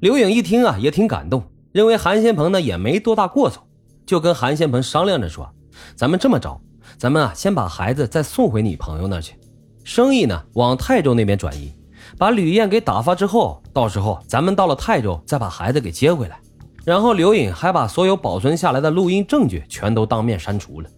[0.00, 1.42] 刘颖一听啊，也挺感动，
[1.72, 3.66] 认为韩先鹏呢也没多大过错，
[4.04, 5.50] 就跟韩先鹏商量着说
[5.96, 6.60] ：“咱们这么着，
[6.98, 9.36] 咱们啊先把孩子再送回你朋友那去，
[9.84, 11.72] 生意呢往泰州那边转移，
[12.18, 16.38] 把吕燕给打发之后，到时候咱们到了泰州再把孩子给接回来。”
[16.84, 20.88] 然后刘颖还把所有保存下来的录音证据全都当面删除了。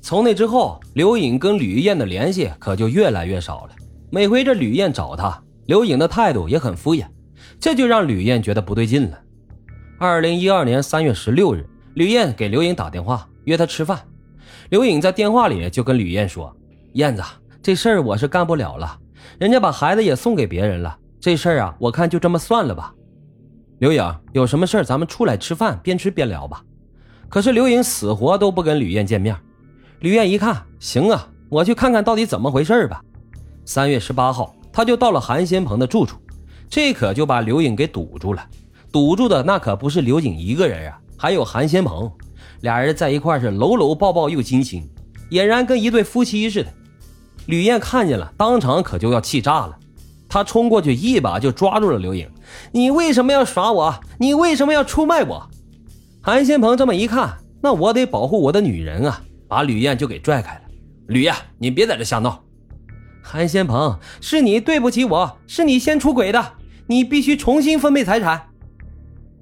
[0.00, 3.70] 从那之后，刘颖跟吕燕的联系可就越来越少了。
[4.10, 7.04] 每回这吕燕找他，刘颖的态度也很敷衍，
[7.60, 9.18] 这就让吕燕觉得不对劲了。
[9.98, 13.98] 二零一二年三月十六日，吕燕给刘颖打电话约她吃饭。
[14.70, 16.54] 刘颖在电话里就跟吕燕说
[16.94, 17.22] ：“燕子，
[17.62, 18.98] 这事儿我是干不了了，
[19.38, 22.94] 人家把孩子也送给别人了，这事儿啊，我看就这么算了吧。”
[23.80, 26.62] 刘颖，有什么事儿咱们出来吃饭，边吃边聊吧。
[27.28, 29.36] 可是刘颖死活都不跟吕燕见面。
[30.00, 33.02] 吕燕一看，行啊，我去看看到底怎么回事吧。
[33.64, 36.16] 三月十八号，他就到了韩先鹏的住处，
[36.68, 38.46] 这可就把刘颖给堵住了。
[38.90, 42.10] 堵住的那可不是刘颖一个人啊，还有韩先鹏。
[42.60, 44.88] 俩人在一块是搂搂抱抱又亲亲，
[45.30, 46.68] 俨然跟一对夫妻似的。
[47.46, 49.76] 吕燕看见了，当场可就要气炸了。
[50.28, 52.28] 他冲过去，一把就抓住了刘颖。
[52.72, 54.00] 你为什么要耍我？
[54.18, 55.48] 你为什么要出卖我？
[56.20, 59.22] 韩先鹏这么一看，那我得保护我的女人啊！
[59.46, 60.60] 把吕燕就给拽开了。
[61.06, 62.44] 吕燕，你别在这瞎闹！
[63.22, 66.52] 韩先鹏，是你对不起我，是你先出轨的，
[66.88, 68.48] 你必须重新分配财产。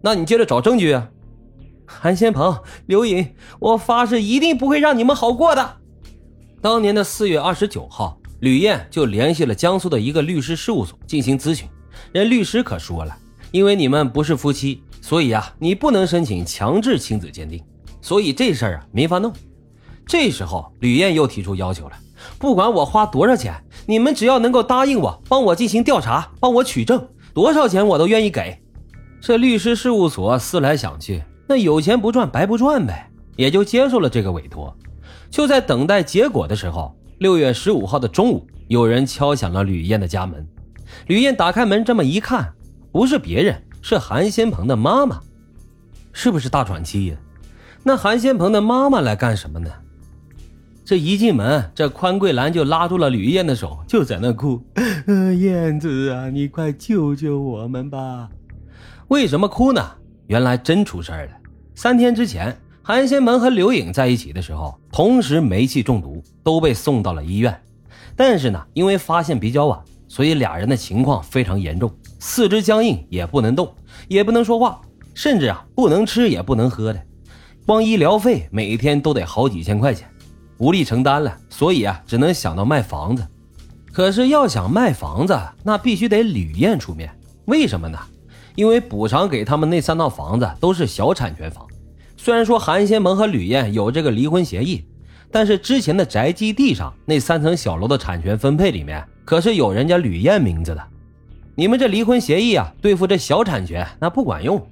[0.02, 1.08] 那你接着找证据啊！
[1.86, 5.76] 韩先鹏，刘颖，我发誓一定不会让你们好过的。
[6.60, 8.18] 当年的四月二十九号。
[8.40, 11.66] 吕燕就联系了江苏的一个律师事务所进行咨询，
[12.12, 13.16] 人律师可说了，
[13.50, 17.64] 因为你们不是夫妻，所以啊，你不能申请强制亲子鉴定，
[18.02, 19.32] 所以这事儿啊没法弄。
[20.06, 21.96] 这时候吕燕又提出要求了，
[22.38, 23.54] 不管我花多少钱，
[23.86, 28.58] 你们只要能够答应我，帮我进行调查，帮我取证，多少钱我都愿意给。
[29.20, 34.74] 这律师事务所思来想去，那有钱不赚白不赚呗，也就接受了这个委托。
[35.28, 36.96] 就在等待结果的时候。
[37.18, 40.46] 六月十五号的中午，有人敲响了吕燕的家门。
[41.08, 42.50] 吕燕打开门，这么一看，
[42.90, 45.20] 不是别人，是韩先鹏的妈妈。
[46.12, 47.16] 是不是大喘气呀？
[47.82, 49.70] 那韩先鹏的妈妈来干什么呢？
[50.86, 54.62] 这一进门，这宽桂兰就拉住了吕燕的手，就在那哭
[55.36, 58.28] ：“燕子啊，你快救救我们吧！”
[59.08, 59.84] 为什么哭呢？
[60.28, 61.28] 原来真出事了。
[61.74, 62.56] 三天之前。
[62.84, 67.60] 韩先门和刘颖在一起的时候，同时煤气中毒，都被送到了医院。
[68.14, 69.76] 但是呢，因为发现比较晚，
[70.06, 73.74] 所以俩人的情况非常严重，四肢僵硬，也不能动，
[74.06, 74.80] 也不能说话，
[75.14, 77.02] 甚至啊不能吃也不能喝的。
[77.66, 80.08] 光医疗费每天都得好几千块钱，
[80.58, 83.26] 无力承担了，所以啊只能想到卖房子。
[83.92, 87.10] 可是要想卖房子，那必须得吕燕出面。
[87.46, 87.98] 为什么呢？
[88.54, 91.66] 因为补偿给他们那三套房子都是小产权房。
[92.16, 94.84] 虽然说韩先鹏和吕燕有这个离婚协议，
[95.30, 100.82] 但是之前的宅基地上那三层小楼的产权分配里面可是有人家吕燕名字的。
[101.54, 104.66] 你们这离婚协议啊，对付这小产权那不管用，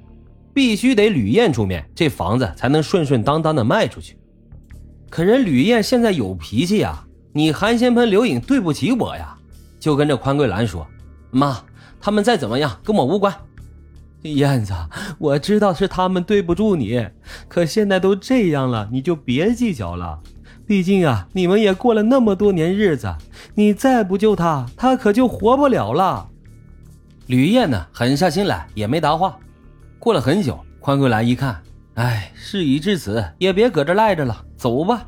[0.53, 4.17] 必须得吕燕出面，这房子才能顺顺当当的卖出去。
[5.15, 9.39] 可人吕燕现在有脾气呀，你韩先鹏、刘颖对不起我呀，
[9.79, 10.85] 就跟着宽桂兰说
[11.31, 11.63] ：“妈，
[12.01, 13.33] 他们再怎么样跟我无关。”
[14.23, 14.75] 燕子，
[15.21, 17.07] 我知道是他们对不住你，
[17.47, 20.19] 可现在都这样了，你就别计较了。
[20.67, 23.15] 毕竟啊，你们也过了那么多年日子，
[23.55, 26.29] 你再不救他，他可就活不了了。
[27.29, 29.39] 吕燕呢，狠下心来也没答话。
[30.01, 31.63] 过了很久，宽桂兰一看，
[31.95, 35.07] 哎，事已至此，也别搁这赖着了，走吧。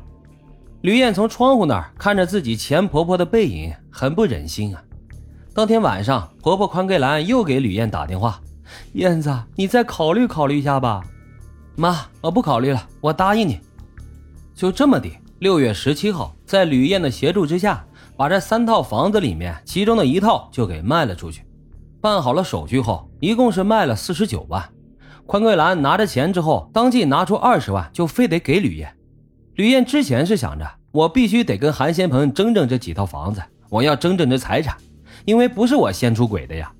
[0.81, 4.83] 吕燕从窗户那儿看着自己前婆婆的背影，很不忍心啊。
[5.51, 8.39] 当天晚上，婆婆宽桂兰又给吕燕打电话。
[8.93, 11.03] 燕子，你再考虑考虑一下吧。
[11.75, 13.59] 妈，我不考虑了，我答应你。
[14.53, 15.09] 就这么的，
[15.39, 17.83] 六月十七号，在吕燕的协助之下，
[18.15, 21.43] 把这三套房子里面其中的一套就给卖了出去。
[21.99, 24.63] 办好了手续后，一共是卖了四十九万。
[25.25, 28.93] 宽桂兰拿着钱之后，当即拿出二十万，就非得给吕燕。
[29.57, 34.77] 吕燕之前是想着，我必须得跟韩先鹏争争这几套房子，我要争争这财产，
[35.25, 36.71] 因为不是我先出轨的呀。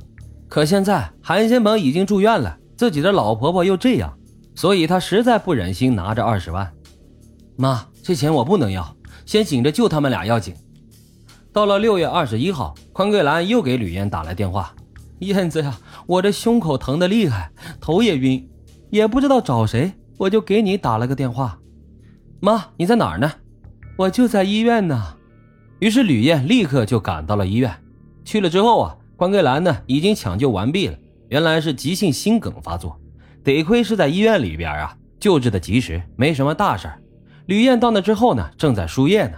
[0.47, 4.15] 可现在韩先鹏已经住院了，自己的老婆婆又这样，
[4.53, 6.71] 所以他实在不忍心拿着二十万。
[7.55, 8.95] 妈，这钱我不能要，
[9.25, 10.53] 先紧着救他们俩要紧。
[11.51, 14.71] 到了六月二十一号，宽桂兰又给吕燕打来电话
[15.17, 15.75] ：“燕子呀，
[16.05, 17.49] 我这胸口疼的厉害，
[17.81, 18.47] 头也晕，
[18.91, 21.57] 也不知道找谁，我就给你打了个电话。
[22.39, 23.31] 妈，你在哪儿呢？
[23.97, 25.15] 我就在医院呢。”
[25.79, 27.71] 于是吕燕立刻就赶到了医院，
[28.23, 28.97] 去了之后啊。
[29.15, 30.95] 关桂兰呢，已经抢救完毕了。
[31.29, 32.95] 原来是急性心梗发作，
[33.43, 36.87] 得亏是在医院里边啊，救治的及时，没什么大事
[37.47, 39.37] 吕燕到那之后呢，正在输液呢。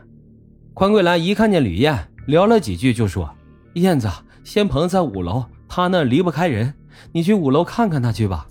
[0.74, 1.98] 关桂兰一看见吕燕，
[2.28, 3.34] 聊了几句就说
[3.76, 4.10] ：“燕子，
[4.44, 6.74] 仙鹏在五楼，他那离不开人，
[7.14, 8.46] 你去五楼看看他去吧。”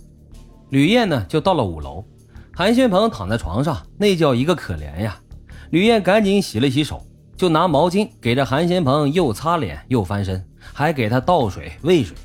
[0.70, 2.02] 吕燕呢就到了五楼，
[2.58, 5.16] 韩先鹏躺在床上，那叫一个可怜呀。
[5.70, 7.06] 吕燕赶紧洗了洗手，
[7.36, 10.44] 就拿毛巾给这韩先鹏又擦脸又翻身，
[10.74, 12.16] 还给他倒水喂水。